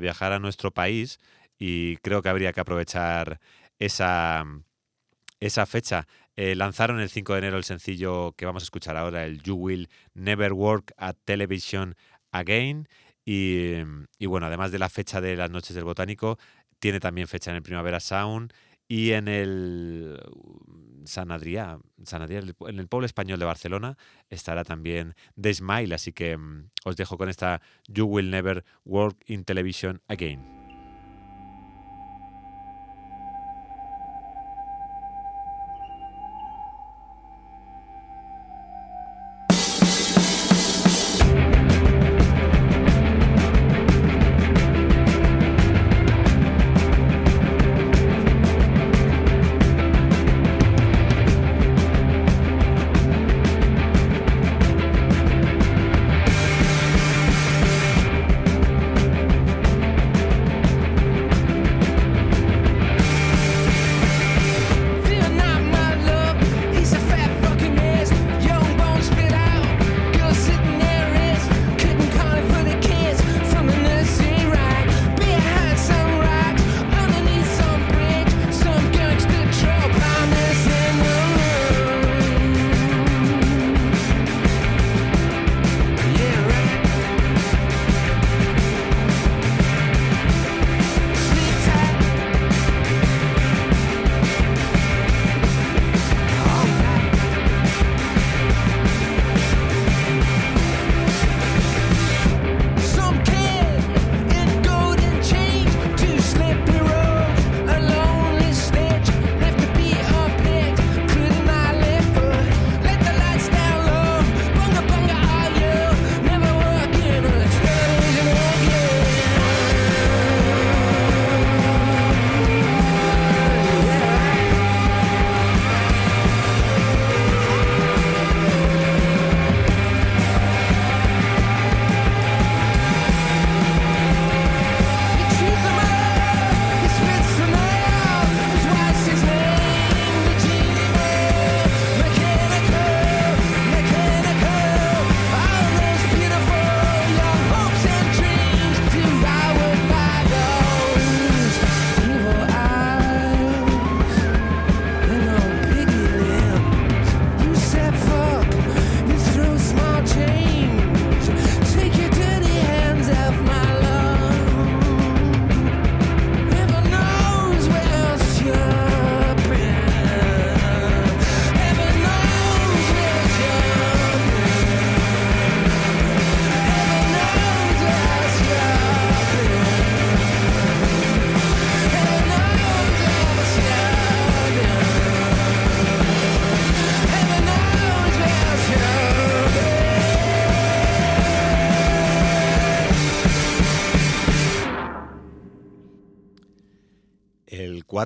viajar 0.00 0.32
a 0.32 0.38
nuestro 0.38 0.70
país 0.70 1.18
y 1.58 1.96
creo 1.98 2.22
que 2.22 2.28
habría 2.28 2.52
que 2.52 2.60
aprovechar 2.60 3.40
esa, 3.78 4.44
esa 5.40 5.66
fecha. 5.66 6.06
Eh, 6.36 6.54
lanzaron 6.54 7.00
el 7.00 7.10
5 7.10 7.32
de 7.34 7.38
enero 7.38 7.56
el 7.56 7.64
sencillo 7.64 8.32
que 8.32 8.46
vamos 8.46 8.62
a 8.62 8.64
escuchar 8.64 8.96
ahora, 8.96 9.24
el 9.24 9.42
You 9.42 9.56
Will 9.56 9.88
Never 10.14 10.52
Work 10.52 10.94
at 10.96 11.16
Television 11.24 11.96
Again. 12.32 12.88
Y 13.24 14.26
bueno, 14.26 14.46
además 14.46 14.72
de 14.72 14.80
la 14.80 14.88
fecha 14.88 15.20
de 15.20 15.36
las 15.36 15.50
noches 15.50 15.76
del 15.76 15.84
botánico, 15.84 16.36
tiene 16.80 16.98
también 16.98 17.28
fecha 17.28 17.50
en 17.50 17.56
el 17.58 17.62
Primavera 17.62 18.00
Sound 18.00 18.52
y 18.90 19.12
en 19.12 19.28
el 19.28 20.18
uh, 20.20 21.06
San 21.06 21.30
Adrià, 21.30 21.78
San 22.02 22.22
Adrià, 22.22 22.40
en 22.40 22.78
el 22.80 22.88
pueblo 22.88 23.06
español 23.06 23.38
de 23.38 23.44
Barcelona, 23.44 23.96
estará 24.30 24.64
también 24.64 25.14
The 25.40 25.54
Smile. 25.54 25.94
Así 25.94 26.12
que 26.12 26.36
mm, 26.36 26.70
os 26.84 26.96
dejo 26.96 27.16
con 27.16 27.28
esta 27.28 27.62
You 27.86 28.06
Will 28.06 28.30
Never 28.30 28.64
Work 28.84 29.22
in 29.26 29.44
Television 29.44 30.02
Again. 30.08 30.59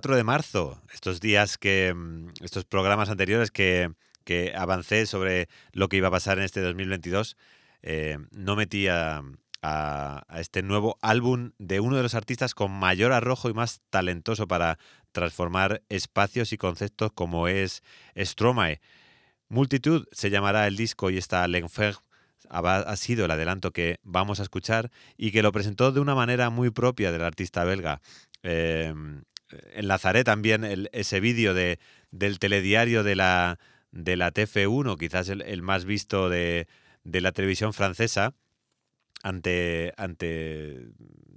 4 0.05 0.17
de 0.17 0.25
marzo, 0.25 0.83
estos 0.93 1.19
días 1.19 1.57
que, 1.57 1.95
mm, 1.95 2.29
estos 2.43 2.67
programas 2.67 3.09
anteriores 3.09 3.51
que, 3.51 3.91
que 4.25 4.53
avancé 4.55 5.07
sobre 5.07 5.49
lo 5.73 5.89
que 5.89 5.97
iba 5.97 6.09
a 6.09 6.11
pasar 6.11 6.37
en 6.37 6.45
este 6.45 6.61
2022, 6.61 7.39
eh, 7.81 8.19
no 8.31 8.55
metí 8.55 8.87
a, 8.87 9.23
este 10.37 10.63
nuevo 10.63 10.99
álbum 11.01 11.53
de 11.57 11.81
uno 11.81 11.97
de 11.97 12.03
los 12.03 12.15
artistas 12.15 12.55
con 12.55 12.71
mayor 12.71 13.13
arrojo 13.13 13.49
y 13.49 13.55
más 13.55 13.81
talentoso 13.89 14.47
para 14.47 14.79
transformar 15.11 15.83
espacios 15.89 16.53
y 16.53 16.59
conceptos 16.59 17.11
como 17.15 17.49
es 17.49 17.83
Stromae. 18.15 18.83
Multitud 19.49 20.07
se 20.13 20.29
llamará 20.29 20.67
el 20.67 20.77
disco 20.77 21.09
y 21.09 21.17
está 21.17 21.49
L'Enfer 21.49 21.95
ha 22.51 22.97
sido 22.97 23.25
el 23.25 23.31
adelanto 23.31 23.71
que 23.71 24.01
vamos 24.03 24.39
a 24.39 24.43
escuchar 24.43 24.91
y 25.17 25.33
que 25.33 25.43
lo 25.43 25.51
presentó 25.51 25.93
de 25.93 26.01
una 26.01 26.15
manera 26.15 26.51
muy 26.51 26.69
propia 26.69 27.11
del 27.11 27.23
artista 27.23 27.65
belga. 27.65 28.03
Eh, 28.43 28.93
enlazaré 29.75 30.25
también 30.25 30.89
ese 30.93 31.21
vídeo 31.21 31.55
de, 31.55 31.79
del 32.11 32.39
telediario 32.39 33.03
de 33.03 33.17
la, 33.17 33.59
de 33.91 34.17
la 34.17 34.33
TF1, 34.33 34.99
quizás 34.99 35.29
el, 35.29 35.63
más 35.63 35.85
visto 35.85 36.29
de, 36.29 36.67
de 37.05 37.21
la 37.21 37.33
televisión 37.33 37.73
francesa, 37.73 38.35
ante, 39.23 39.95
ante 39.97 40.89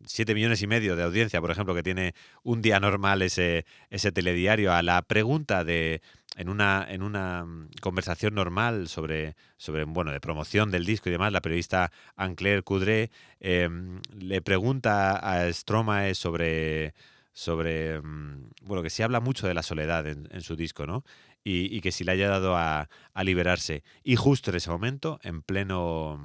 7 0.06 0.34
millones 0.36 0.62
y 0.62 0.68
medio 0.68 0.96
de 0.96 1.04
audiencia, 1.04 1.40
por 1.40 1.52
ejemplo, 1.52 1.74
que 1.74 1.84
tiene 1.84 2.14
un 2.44 2.62
día 2.62 2.80
normal 2.80 3.22
ese, 3.22 3.66
ese 3.90 4.12
telediario, 4.12 4.74
a 4.74 4.82
la 4.84 5.02
pregunta 5.02 5.64
de 5.64 6.02
en 6.36 6.50
una, 6.50 6.86
en 6.88 7.02
una 7.02 7.46
conversación 7.82 8.36
normal 8.36 8.90
sobre, 8.90 9.36
sobre, 9.58 9.86
bueno, 9.86 10.12
de 10.12 10.20
promoción 10.20 10.70
del 10.70 10.86
disco 10.86 11.10
y 11.10 11.12
demás, 11.12 11.34
la 11.34 11.42
periodista 11.42 11.92
Anne-Claire 12.16 12.62
Coudray 12.62 13.10
eh, 13.40 13.70
le 14.16 14.42
pregunta 14.44 15.16
a 15.16 15.52
Stromae 15.52 16.14
sobre, 16.14 16.94
sobre, 17.38 18.02
mm, 18.02 18.50
bueno, 18.64 18.82
que 18.82 18.90
se 18.90 19.04
habla 19.04 19.20
mucho 19.20 19.48
de 19.48 19.54
la 19.54 19.62
soledad 19.62 20.08
en, 20.08 20.42
su 20.42 20.56
disco, 20.56 20.88
¿no? 20.88 21.04
Y, 21.44 21.82
que 21.82 21.92
si 21.92 22.04
le 22.04 22.14
haya 22.14 22.30
dado 22.30 22.58
a, 22.58 22.90
a 23.14 23.24
liberarse. 23.24 23.84
Y 24.04 24.16
justo 24.16 24.50
en 24.50 24.58
ese 24.58 24.72
momento, 24.72 25.20
en 25.22 25.44
pleno, 25.44 26.20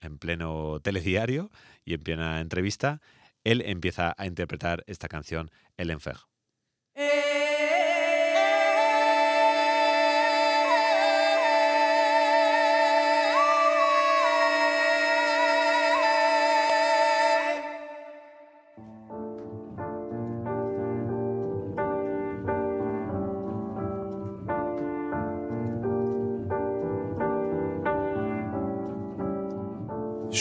en 0.00 0.18
pleno 0.18 0.78
telediario 0.80 1.50
y 1.84 1.94
en 1.94 2.00
plena 2.02 2.40
entrevista, 2.40 3.00
él 3.42 3.60
empieza 3.66 4.14
a 4.16 4.26
interpretar 4.26 4.84
esta 4.86 5.08
canción, 5.08 5.50
El 5.76 5.90
Enfer. 5.90 6.18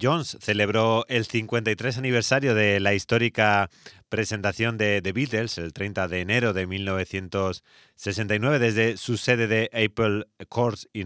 Jones 0.00 0.36
celebró 0.40 1.04
el 1.08 1.26
53 1.26 1.98
aniversario 1.98 2.54
de 2.54 2.80
la 2.80 2.94
histórica 2.94 3.70
presentación 4.08 4.78
de 4.78 5.00
The 5.02 5.12
Beatles 5.12 5.58
el 5.58 5.72
30 5.72 6.08
de 6.08 6.20
enero 6.20 6.52
de 6.52 6.66
1969 6.66 8.58
desde 8.58 8.96
su 8.96 9.16
sede 9.16 9.46
de 9.46 9.70
Apple 9.72 10.26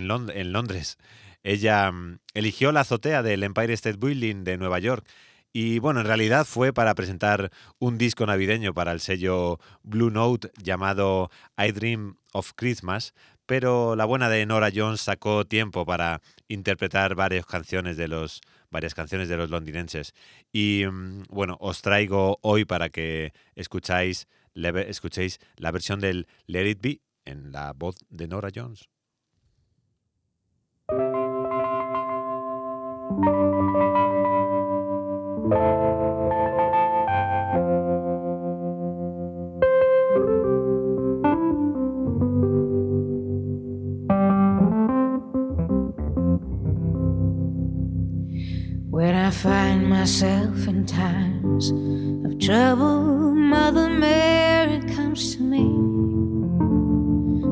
Lond- 0.06 0.32
en 0.34 0.52
Londres. 0.52 0.98
Ella 1.42 1.90
mm, 1.90 2.18
eligió 2.34 2.72
la 2.72 2.80
azotea 2.80 3.22
del 3.22 3.42
Empire 3.42 3.72
State 3.72 3.98
Building 3.98 4.44
de 4.44 4.58
Nueva 4.58 4.78
York 4.78 5.06
y 5.52 5.78
bueno, 5.80 6.00
en 6.00 6.06
realidad 6.06 6.44
fue 6.46 6.72
para 6.72 6.94
presentar 6.94 7.50
un 7.78 7.98
disco 7.98 8.24
navideño 8.26 8.72
para 8.72 8.92
el 8.92 9.00
sello 9.00 9.58
Blue 9.82 10.10
Note 10.10 10.50
llamado 10.62 11.30
I 11.58 11.72
Dream 11.72 12.16
of 12.32 12.52
Christmas, 12.54 13.14
pero 13.46 13.96
la 13.96 14.04
buena 14.04 14.28
de 14.28 14.46
Nora 14.46 14.70
Jones 14.72 15.00
sacó 15.00 15.44
tiempo 15.44 15.84
para 15.84 16.20
interpretar 16.46 17.16
varias 17.16 17.46
canciones 17.46 17.96
de 17.96 18.06
los 18.06 18.42
varias 18.70 18.94
canciones 18.94 19.28
de 19.28 19.36
los 19.36 19.50
londinenses 19.50 20.14
y 20.52 20.84
mm, 20.90 21.24
bueno 21.28 21.56
os 21.60 21.82
traigo 21.82 22.38
hoy 22.42 22.64
para 22.64 22.88
que 22.88 23.32
escucháis 23.54 24.28
escuchéis 24.54 25.38
la 25.56 25.70
versión 25.70 26.00
del 26.00 26.26
Let 26.46 26.68
It 26.68 26.80
Be 26.80 27.00
en 27.24 27.52
la 27.52 27.72
voz 27.72 27.96
de 28.08 28.28
Nora 28.28 28.50
Jones. 28.54 28.88
I 49.30 49.32
find 49.32 49.88
myself 49.88 50.66
in 50.66 50.84
times 50.86 51.70
of 52.26 52.36
trouble, 52.40 53.32
Mother 53.32 53.88
Mary 53.88 54.80
comes 54.92 55.36
to 55.36 55.42
me, 55.42 55.66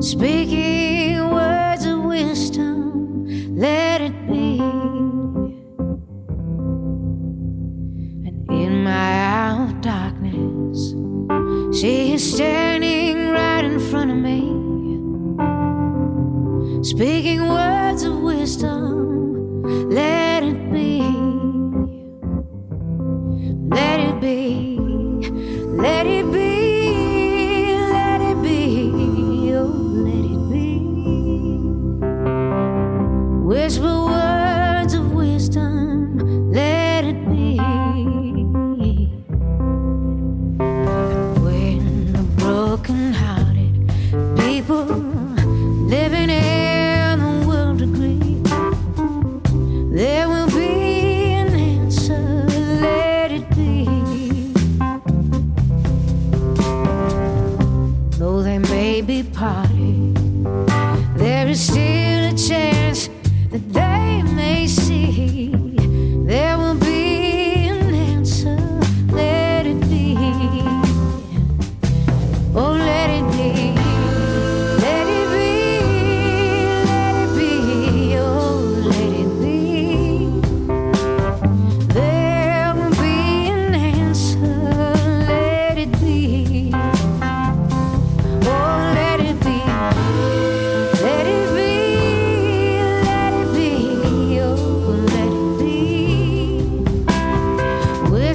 speaking 0.01 1.31
words 1.31 1.85
of 1.85 2.03
wisdom, 2.03 3.55
let 3.55 3.98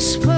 whisper 0.05 0.34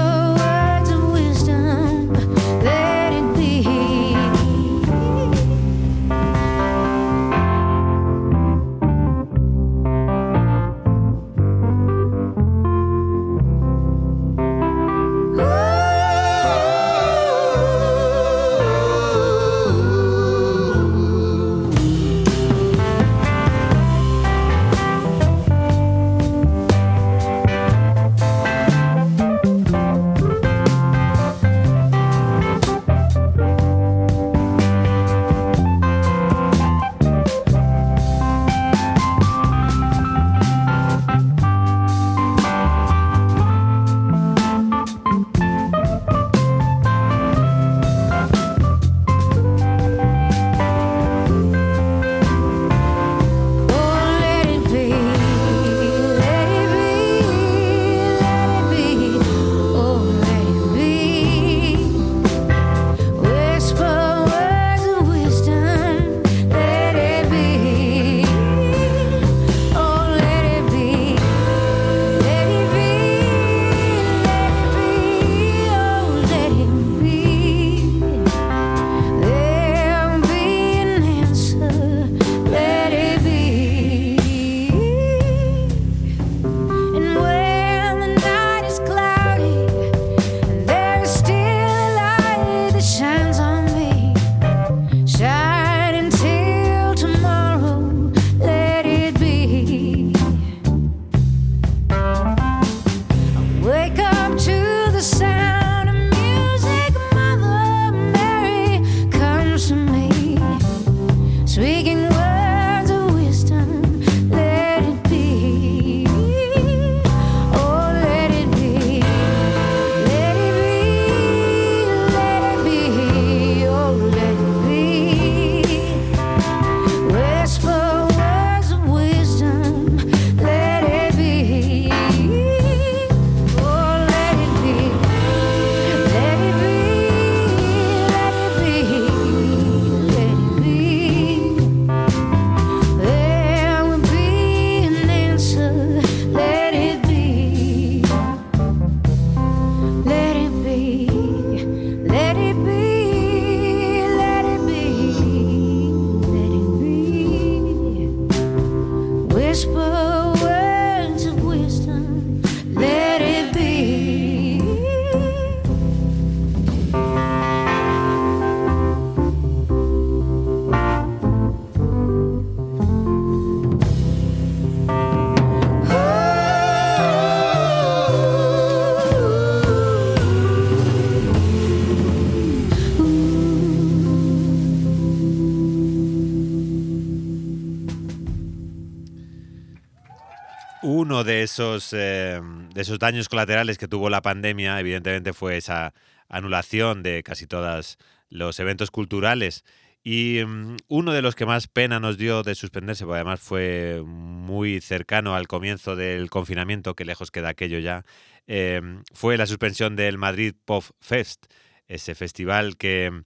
Uno 191.17 191.23
de 191.23 191.41
esos, 191.41 191.93
eh, 191.93 192.39
de 192.75 192.79
esos 192.79 192.99
daños 192.99 193.27
colaterales 193.27 193.79
que 193.79 193.87
tuvo 193.87 194.07
la 194.07 194.21
pandemia, 194.21 194.79
evidentemente, 194.79 195.33
fue 195.33 195.57
esa 195.57 195.95
anulación 196.29 197.01
de 197.01 197.23
casi 197.23 197.47
todos 197.47 197.97
los 198.29 198.59
eventos 198.59 198.91
culturales. 198.91 199.65
Y 200.03 200.43
mm, 200.45 200.77
uno 200.89 201.13
de 201.13 201.23
los 201.23 201.33
que 201.33 201.47
más 201.47 201.67
pena 201.67 201.99
nos 201.99 202.19
dio 202.19 202.43
de 202.43 202.53
suspenderse, 202.53 203.03
porque 203.03 203.15
además 203.15 203.39
fue 203.39 204.03
muy 204.05 204.79
cercano 204.79 205.33
al 205.33 205.47
comienzo 205.47 205.95
del 205.95 206.29
confinamiento, 206.29 206.95
que 206.95 207.03
lejos 207.03 207.31
queda 207.31 207.49
aquello 207.49 207.79
ya, 207.79 208.05
eh, 208.45 208.79
fue 209.11 209.37
la 209.37 209.47
suspensión 209.47 209.95
del 209.95 210.19
Madrid 210.19 210.53
Pop 210.65 210.83
Fest, 211.01 211.47
ese 211.87 212.13
festival 212.13 212.77
que, 212.77 213.23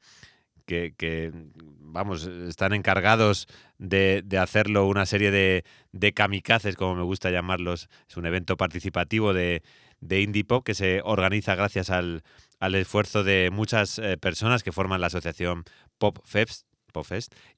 que, 0.71 1.31
vamos, 1.79 2.25
están 2.25 2.73
encargados 2.73 3.47
de, 3.77 4.23
de 4.25 4.37
hacerlo 4.37 4.87
una 4.87 5.05
serie 5.05 5.31
de, 5.31 5.63
de 5.91 6.13
kamikazes, 6.13 6.75
como 6.75 6.95
me 6.95 7.03
gusta 7.03 7.29
llamarlos. 7.29 7.89
Es 8.09 8.17
un 8.17 8.25
evento 8.25 8.57
participativo 8.57 9.33
de, 9.33 9.61
de 9.99 10.21
indie 10.21 10.43
pop 10.43 10.65
que 10.65 10.73
se 10.73 11.01
organiza 11.03 11.55
gracias 11.55 11.89
al, 11.89 12.23
al 12.59 12.75
esfuerzo 12.75 13.23
de 13.23 13.49
muchas 13.51 13.99
eh, 13.99 14.17
personas 14.17 14.63
que 14.63 14.71
forman 14.71 15.01
la 15.01 15.07
asociación 15.07 15.63
Pop. 15.97 16.17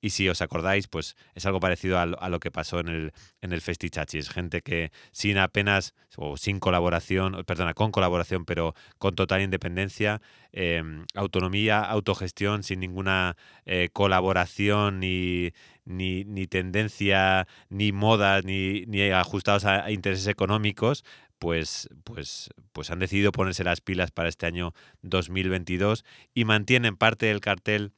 Y 0.01 0.11
si 0.11 0.29
os 0.29 0.41
acordáis, 0.41 0.87
pues 0.87 1.15
es 1.35 1.45
algo 1.45 1.59
parecido 1.59 1.99
a, 1.99 2.05
lo- 2.05 2.39
que 2.39 2.51
pasó 2.51 2.79
en 2.79 2.87
el, 2.87 3.13
en 3.41 3.53
el 3.53 3.61
Festichachis. 3.61 4.29
Gente 4.29 4.61
que 4.61 4.91
sin 5.11 5.37
apenas, 5.37 5.93
o 6.15 6.37
sin 6.37 6.59
colaboración, 6.59 7.43
perdona, 7.45 7.73
con 7.73 7.91
colaboración, 7.91 8.45
pero 8.45 8.73
con 8.97 9.15
total 9.15 9.41
independencia, 9.41 10.21
eh, 10.51 10.83
autonomía, 11.15 11.81
autogestión, 11.81 12.63
sin 12.63 12.79
ninguna 12.79 13.35
eh, 13.65 13.89
colaboración 13.93 14.99
ni, 14.99 15.51
ni, 15.85 16.23
ni 16.25 16.47
tendencia, 16.47 17.47
ni 17.69 17.91
moda, 17.91 18.41
ni, 18.41 18.85
ni 18.87 19.01
ajustados 19.09 19.65
a, 19.65 19.85
a 19.85 19.91
intereses 19.91 20.27
económicos, 20.27 21.03
pues, 21.39 21.89
pues, 22.05 22.49
pues 22.71 22.89
han 22.91 22.99
decidido 22.99 23.31
ponerse 23.31 23.63
las 23.63 23.81
pilas 23.81 24.11
para 24.11 24.29
este 24.29 24.45
año 24.45 24.73
2022 25.01 26.05
y 26.33 26.45
mantienen 26.45 26.95
parte 26.95 27.25
del 27.27 27.41
cartel 27.41 27.91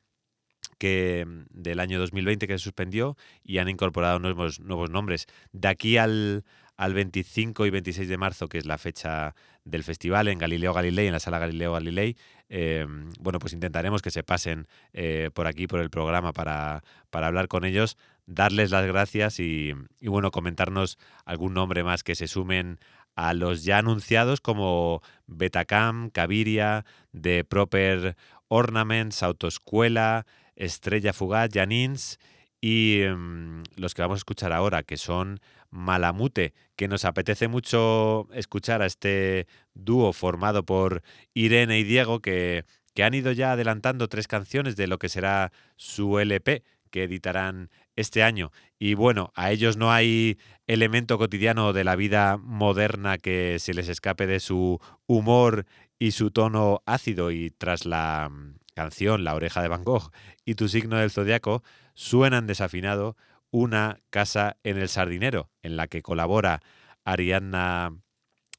que 0.77 1.25
del 1.49 1.79
año 1.79 1.99
2020 1.99 2.47
que 2.47 2.57
se 2.57 2.63
suspendió 2.63 3.17
y 3.43 3.57
han 3.59 3.69
incorporado 3.69 4.19
nuevos, 4.19 4.59
nuevos 4.59 4.89
nombres. 4.89 5.27
De 5.51 5.67
aquí 5.67 5.97
al, 5.97 6.43
al 6.77 6.93
25 6.93 7.65
y 7.65 7.69
26 7.69 8.07
de 8.07 8.17
marzo, 8.17 8.47
que 8.47 8.57
es 8.57 8.65
la 8.65 8.77
fecha 8.77 9.35
del 9.63 9.83
festival 9.83 10.27
en 10.27 10.37
Galileo 10.37 10.73
Galilei, 10.73 11.07
en 11.07 11.13
la 11.13 11.19
sala 11.19 11.39
Galileo 11.39 11.73
Galilei, 11.73 12.15
eh, 12.49 12.85
bueno, 13.19 13.39
pues 13.39 13.53
intentaremos 13.53 14.01
que 14.01 14.11
se 14.11 14.23
pasen 14.23 14.67
eh, 14.93 15.31
por 15.33 15.47
aquí, 15.47 15.67
por 15.67 15.79
el 15.79 15.89
programa, 15.89 16.33
para, 16.33 16.83
para 17.09 17.27
hablar 17.27 17.47
con 17.47 17.65
ellos, 17.65 17.97
darles 18.27 18.71
las 18.71 18.85
gracias 18.85 19.39
y, 19.39 19.73
y, 19.99 20.07
bueno, 20.07 20.31
comentarnos 20.31 20.97
algún 21.25 21.53
nombre 21.53 21.83
más 21.83 22.03
que 22.03 22.15
se 22.15 22.27
sumen 22.27 22.79
a 23.15 23.33
los 23.33 23.63
ya 23.63 23.77
anunciados 23.77 24.41
como 24.41 25.01
Betacam, 25.25 26.09
Caviria, 26.09 26.85
The 27.19 27.45
Proper 27.45 28.15
Ornaments, 28.47 29.23
Autoescuela, 29.23 30.25
Estrella 30.55 31.13
Fugaz, 31.13 31.49
Janins 31.53 32.19
y 32.61 33.01
mm, 33.07 33.63
los 33.75 33.93
que 33.93 34.01
vamos 34.01 34.17
a 34.17 34.23
escuchar 34.23 34.51
ahora, 34.51 34.83
que 34.83 34.97
son 34.97 35.39
Malamute, 35.69 36.53
que 36.75 36.87
nos 36.87 37.05
apetece 37.05 37.47
mucho 37.47 38.27
escuchar 38.33 38.81
a 38.81 38.85
este 38.85 39.47
dúo 39.73 40.13
formado 40.13 40.65
por 40.65 41.03
Irene 41.33 41.79
y 41.79 41.83
Diego, 41.83 42.21
que, 42.21 42.65
que 42.93 43.03
han 43.03 43.13
ido 43.13 43.31
ya 43.33 43.51
adelantando 43.51 44.07
tres 44.07 44.27
canciones 44.27 44.75
de 44.75 44.87
lo 44.87 44.97
que 44.97 45.09
será 45.09 45.51
su 45.75 46.17
LP, 46.19 46.63
que 46.89 47.03
editarán 47.03 47.69
este 47.95 48.23
año. 48.23 48.51
Y 48.79 48.93
bueno, 48.93 49.31
a 49.35 49.51
ellos 49.51 49.75
no 49.77 49.91
hay 49.91 50.37
elemento 50.65 51.17
cotidiano 51.17 51.73
de 51.73 51.83
la 51.83 51.95
vida 51.95 52.37
moderna 52.37 53.17
que 53.17 53.59
se 53.59 53.73
les 53.73 53.89
escape 53.89 54.27
de 54.27 54.39
su 54.39 54.79
humor 55.05 55.65
y 55.99 56.11
su 56.11 56.31
tono 56.31 56.81
ácido 56.85 57.31
y 57.31 57.51
tras 57.51 57.85
la 57.85 58.31
canción 58.75 59.23
La 59.23 59.33
oreja 59.33 59.61
de 59.63 59.69
Van 59.69 59.83
Gogh 59.83 60.11
y 60.43 60.55
tu 60.55 60.67
signo 60.67 60.97
del 60.97 61.09
zodiaco 61.09 61.63
suenan 61.95 62.45
desafinado 62.45 63.17
una 63.49 63.97
casa 64.09 64.57
en 64.63 64.77
el 64.77 64.89
sardinero 64.89 65.49
en 65.63 65.77
la 65.77 65.87
que 65.87 66.03
colabora 66.03 66.61
Ariadna 67.05 67.97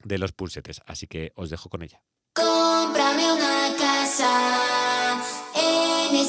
de 0.02 0.18
los 0.18 0.32
Pulsetes. 0.32 0.80
Así 0.86 1.06
que 1.06 1.32
os 1.36 1.50
dejo 1.50 1.68
con 1.68 1.82
ella. 1.82 2.02
Cómprame 2.34 3.32
una 3.32 3.74
casa 3.78 5.22
en 5.54 6.16
el 6.16 6.26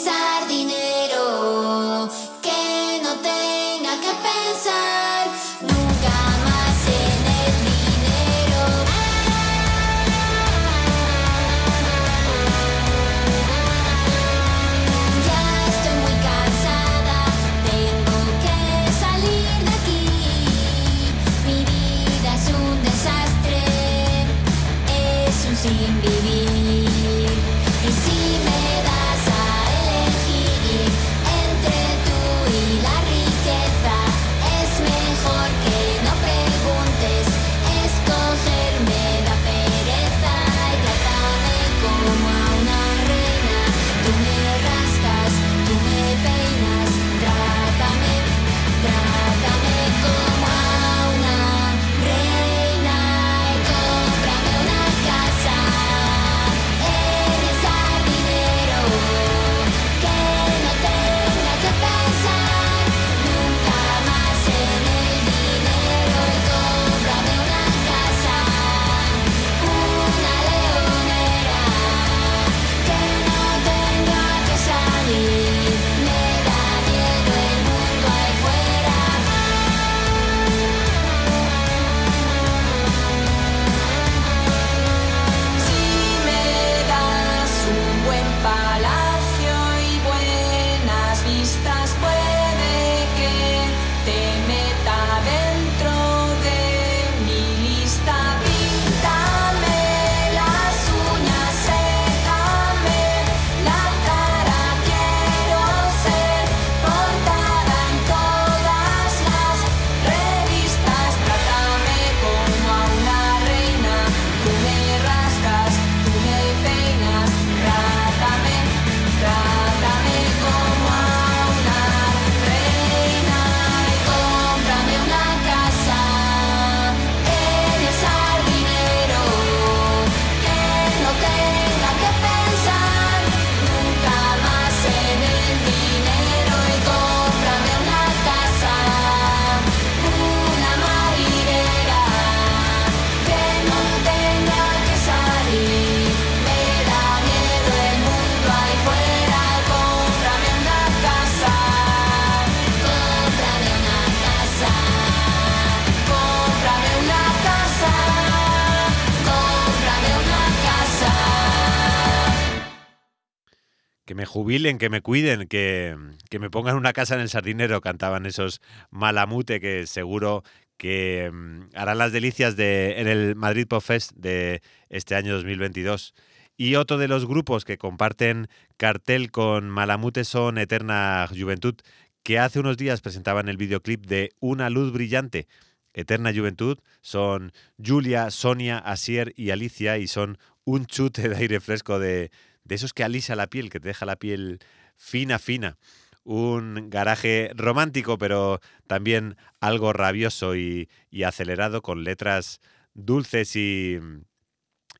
jubilen, 164.47 164.77
que 164.77 164.89
me 164.89 165.01
cuiden, 165.01 165.45
que, 165.49 165.97
que 166.29 166.39
me 166.39 166.49
pongan 166.49 166.77
una 166.77 166.93
casa 166.93 167.15
en 167.15 167.19
el 167.19 167.27
sardinero, 167.27 167.81
cantaban 167.81 168.25
esos 168.25 168.61
malamute 168.91 169.59
que 169.59 169.85
seguro 169.87 170.45
que 170.77 171.29
mm, 171.33 171.75
harán 171.75 171.97
las 171.97 172.13
delicias 172.13 172.55
de, 172.55 173.01
en 173.01 173.09
el 173.09 173.35
Madrid 173.35 173.67
Pop 173.67 173.83
Fest 173.83 174.13
de 174.15 174.61
este 174.87 175.15
año 175.15 175.33
2022. 175.33 176.13
Y 176.55 176.75
otro 176.75 176.97
de 176.97 177.09
los 177.09 177.25
grupos 177.25 177.65
que 177.65 177.77
comparten 177.77 178.47
cartel 178.77 179.31
con 179.31 179.69
Malamute 179.69 180.23
son 180.23 180.57
Eterna 180.57 181.27
Juventud, 181.29 181.75
que 182.23 182.39
hace 182.39 182.61
unos 182.61 182.77
días 182.77 183.01
presentaban 183.01 183.49
el 183.49 183.57
videoclip 183.57 184.05
de 184.05 184.29
Una 184.39 184.69
Luz 184.69 184.93
Brillante. 184.93 185.49
Eterna 185.93 186.31
Juventud 186.33 186.77
son 187.01 187.51
Julia, 187.85 188.31
Sonia, 188.31 188.77
Asier 188.77 189.33
y 189.35 189.49
Alicia 189.49 189.97
y 189.97 190.07
son 190.07 190.37
un 190.63 190.85
chute 190.85 191.27
de 191.27 191.35
aire 191.35 191.59
fresco 191.59 191.99
de, 191.99 192.31
de 192.67 192.75
esos 192.75 192.93
que 192.93 193.03
alisa 193.03 193.35
la 193.35 193.47
piel, 193.47 193.69
que 193.69 193.79
te 193.79 193.87
deja 193.87 194.05
la 194.05 194.17
piel 194.17 194.59
fina, 194.95 195.39
fina. 195.39 195.77
Un 196.23 196.89
garaje 196.89 197.51
romántico, 197.55 198.17
pero 198.17 198.59
también 198.85 199.37
algo 199.61 199.93
rabioso 199.93 200.55
y, 200.55 200.89
y 201.09 201.23
acelerado, 201.23 201.81
con 201.81 202.03
letras 202.03 202.59
dulces 202.93 203.55
y, 203.55 203.97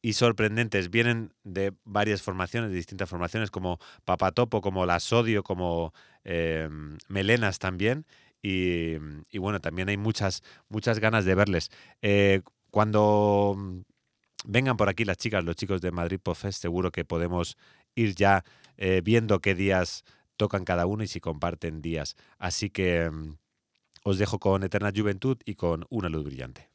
y 0.01 0.13
sorprendentes. 0.13 0.89
Vienen 0.89 1.33
de 1.43 1.73
varias 1.83 2.21
formaciones, 2.21 2.69
de 2.69 2.77
distintas 2.77 3.09
formaciones, 3.09 3.51
como 3.51 3.79
Papatopo, 4.05 4.61
como 4.61 4.85
La 4.85 5.01
Sodio, 5.01 5.43
como 5.43 5.93
eh, 6.23 6.69
Melenas 7.09 7.59
también. 7.59 8.05
Y, 8.41 8.93
y 9.29 9.39
bueno, 9.39 9.59
también 9.59 9.89
hay 9.89 9.97
muchas, 9.97 10.43
muchas 10.69 10.99
ganas 10.99 11.25
de 11.25 11.35
verles. 11.35 11.69
Eh, 12.01 12.41
cuando 12.71 13.83
vengan 14.47 14.77
por 14.77 14.89
aquí 14.89 15.05
las 15.05 15.17
chicas, 15.17 15.43
los 15.43 15.55
chicos 15.55 15.81
de 15.81 15.91
Madrid 15.91 16.19
Fest, 16.33 16.61
seguro 16.61 16.91
que 16.91 17.05
podemos 17.05 17.57
ir 17.95 18.15
ya 18.15 18.43
eh, 18.77 19.01
viendo 19.03 19.39
qué 19.39 19.53
días 19.53 20.03
tocan 20.37 20.65
cada 20.65 20.85
uno 20.85 21.03
y 21.03 21.07
si 21.07 21.19
comparten 21.19 21.81
días. 21.81 22.15
Así 22.37 22.69
que 22.69 23.09
mm, 23.09 23.37
os 24.03 24.17
dejo 24.17 24.39
con 24.39 24.63
Eterna 24.63 24.91
Juventud 24.95 25.37
y 25.45 25.55
con 25.55 25.85
Una 25.89 26.09
Luz 26.09 26.23
Brillante. 26.23 26.69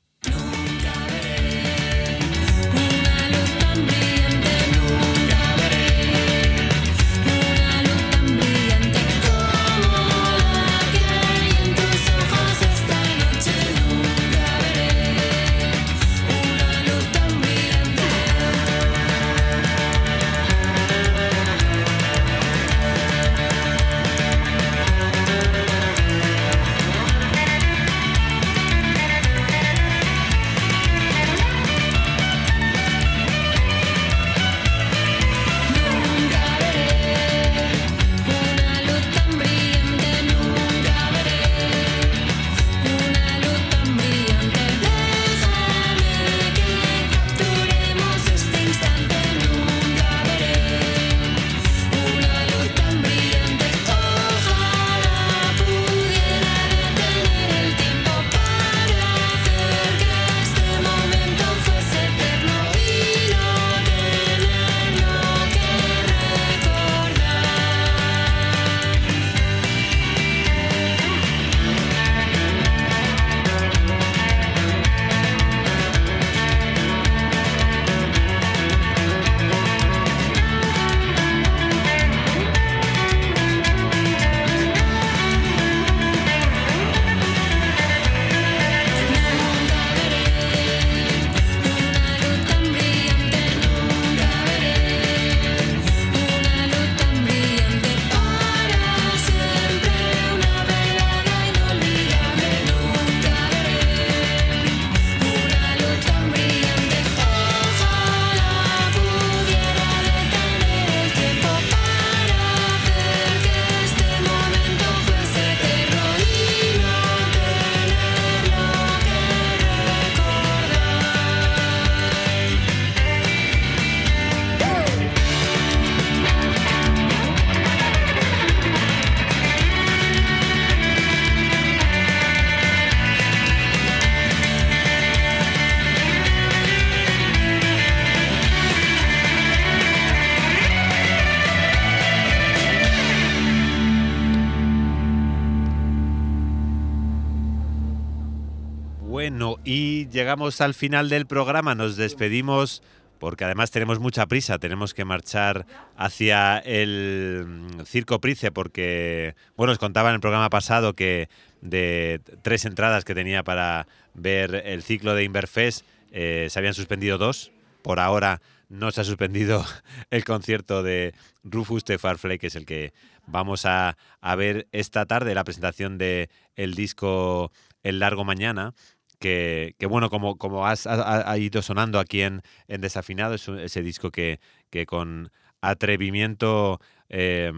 Y 149.65 150.09
llegamos 150.09 150.61
al 150.61 150.75
final 150.75 151.09
del 151.09 151.27
programa, 151.27 151.75
nos 151.75 151.97
despedimos 151.97 152.83
porque 153.23 153.45
además 153.45 153.71
tenemos 153.71 154.01
mucha 154.01 154.27
prisa, 154.27 154.59
tenemos 154.59 154.95
que 154.95 155.05
marchar 155.05 155.65
hacia 155.97 156.59
el 156.59 157.45
mm, 157.47 157.85
Circo 157.85 158.21
Price 158.21 158.51
porque, 158.51 159.37
bueno, 159.57 159.73
os 159.73 159.79
contaba 159.79 160.09
en 160.09 160.17
el 160.17 160.21
programa 160.21 160.51
pasado 160.51 160.95
que 160.95 161.29
de 161.61 162.21
tres 162.43 162.65
entradas 162.65 163.05
que 163.05 163.15
tenía 163.15 163.45
para 163.45 163.87
ver 164.15 164.65
el 164.67 164.83
ciclo 164.83 165.15
de 165.15 165.23
Inverfest 165.23 165.87
eh, 166.11 166.49
se 166.51 166.59
habían 166.59 166.75
suspendido 166.75 167.17
dos. 167.17 167.53
Por 167.83 168.01
ahora 168.01 168.43
no 168.69 168.91
se 168.91 169.03
ha 169.03 169.05
suspendido 169.05 169.65
el 170.11 170.25
concierto 170.25 170.83
de 170.83 171.15
Rufus 171.45 171.85
de 171.85 171.99
Farfley, 171.99 172.39
que 172.39 172.49
es 172.49 172.57
el 172.57 172.67
que 172.67 172.93
vamos 173.29 173.67
a, 173.67 173.97
a 174.21 174.35
ver 174.35 174.67
esta 174.73 175.07
tarde, 175.07 175.37
la 175.37 175.45
presentación 175.45 175.97
de 175.97 176.29
el 176.57 176.75
disco 176.75 177.53
El 177.85 178.01
Largo 178.01 178.25
Mañana, 178.25 178.75
que, 179.23 179.87
bueno, 179.89 180.11
como, 180.11 180.37
como 180.37 180.67
has, 180.67 180.87
ha, 180.87 181.31
ha 181.31 181.39
ido 181.39 181.63
sonando 181.63 181.99
aquí 181.99 182.23
en, 182.23 182.43
Desafinado, 182.69 183.35
es 183.35 183.49
ese 183.49 183.83
disco 183.83 184.11
que, 184.11 184.41
que 184.71 184.85
con 184.87 185.31
atrevimiento 185.63 186.81
eh, 187.09 187.53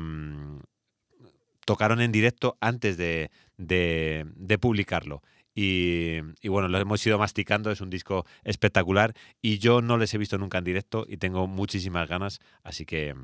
tocaron 1.64 2.00
en 2.00 2.12
directo 2.12 2.56
antes 2.60 2.96
de, 2.96 3.30
de- 3.56 4.26
de 4.36 4.58
publicarlo. 4.58 5.22
Y, 5.54 6.18
y 6.42 6.48
bueno, 6.48 6.68
lo 6.68 6.78
hemos 6.78 7.06
ido 7.06 7.18
masticando, 7.18 7.70
es 7.70 7.80
un 7.80 7.88
disco 7.90 8.26
espectacular 8.42 9.14
y 9.40 9.58
yo 9.58 9.80
no 9.82 9.96
les 9.98 10.12
he 10.12 10.18
visto 10.18 10.36
nunca 10.36 10.58
en 10.58 10.64
directo 10.64 11.06
y 11.08 11.16
tengo 11.18 11.46
muchísimas 11.46 12.08
ganas, 12.08 12.40
así 12.64 12.84
que, 12.84 13.14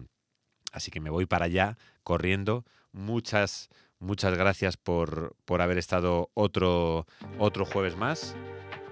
así 0.73 0.91
que 0.93 1.01
me 1.01 1.11
voy 1.11 1.27
para 1.27 1.47
allá 1.47 1.77
corriendo. 2.05 2.65
Muchas, 2.93 3.69
muchas 4.01 4.37
gracias 4.37 4.77
por, 4.77 5.37
por 5.45 5.63
haber 5.63 5.79
estado 5.79 6.31
otro, 6.35 7.07
otro 7.39 7.65
jueves 7.65 7.97
más 7.97 8.35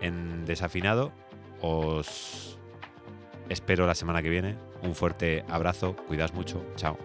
en 0.00 0.44
Desafinado. 0.44 1.12
Os 1.60 2.58
espero 3.48 3.86
la 3.86 3.94
semana 3.94 4.22
que 4.22 4.28
viene. 4.28 4.56
Un 4.82 4.94
fuerte 4.94 5.44
abrazo, 5.48 5.96
cuidaos 6.06 6.32
mucho, 6.34 6.64
chao. 6.76 6.96